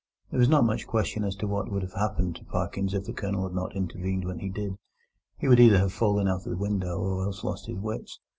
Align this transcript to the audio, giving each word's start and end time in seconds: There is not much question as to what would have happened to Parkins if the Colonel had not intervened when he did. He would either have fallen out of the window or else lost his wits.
There 0.31 0.41
is 0.41 0.49
not 0.49 0.63
much 0.65 0.87
question 0.87 1.23
as 1.23 1.35
to 1.35 1.45
what 1.47 1.69
would 1.71 1.83
have 1.83 1.93
happened 1.93 2.35
to 2.37 2.43
Parkins 2.45 2.95
if 2.95 3.03
the 3.03 3.13
Colonel 3.13 3.43
had 3.43 3.53
not 3.53 3.75
intervened 3.75 4.25
when 4.25 4.39
he 4.39 4.49
did. 4.49 4.79
He 5.37 5.47
would 5.47 5.59
either 5.59 5.77
have 5.77 5.93
fallen 5.93 6.27
out 6.27 6.37
of 6.37 6.45
the 6.49 6.57
window 6.57 6.97
or 6.97 7.23
else 7.23 7.43
lost 7.43 7.67
his 7.67 7.77
wits. 7.77 8.19